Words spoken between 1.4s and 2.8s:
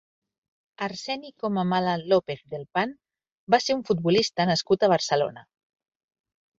Comamala López-Del